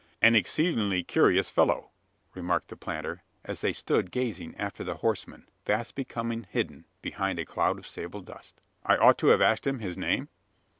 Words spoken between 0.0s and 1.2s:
"An exceedingly